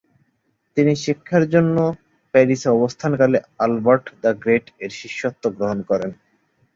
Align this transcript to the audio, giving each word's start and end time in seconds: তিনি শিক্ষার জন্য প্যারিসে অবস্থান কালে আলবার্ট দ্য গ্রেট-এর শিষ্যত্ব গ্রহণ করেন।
তিনি 0.77 0.93
শিক্ষার 1.03 1.43
জন্য 1.53 1.77
প্যারিসে 2.33 2.69
অবস্থান 2.77 3.11
কালে 3.19 3.37
আলবার্ট 3.59 4.05
দ্য 4.21 4.31
গ্রেট-এর 4.43 4.91
শিষ্যত্ব 5.01 5.43
গ্রহণ 5.57 5.79
করেন। 5.89 6.11